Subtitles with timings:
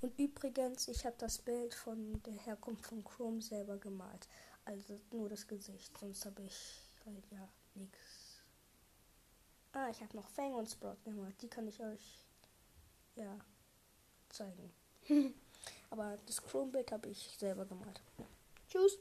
[0.00, 4.28] Und übrigens, ich habe das Bild von der Herkunft von Chrome selber gemalt.
[4.64, 8.42] Also nur das Gesicht, sonst habe ich halt ja nichts.
[9.72, 11.34] Ah, ich habe noch Fang und Sprout gemacht.
[11.42, 12.26] Die kann ich euch
[13.16, 13.38] ja
[14.28, 14.72] zeigen.
[15.90, 18.00] Aber das Chrome-Bild habe ich selber gemalt.
[18.68, 18.98] Tschüss.